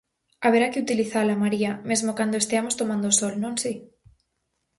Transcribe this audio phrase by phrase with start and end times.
[0.45, 3.73] Haberá que utilizala, María, mesmo cando esteamos tomando o sol, non si?